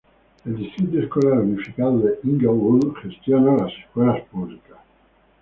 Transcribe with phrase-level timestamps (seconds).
[0.45, 4.79] El Distrito Escolar Unificado de Inglewood gestiona las escuelas públicas.